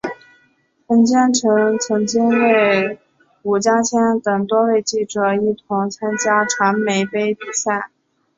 [0.87, 2.97] 冯坚成曾经与
[3.43, 7.91] 伍家谦等多位记者一同参加传媒杯比赛。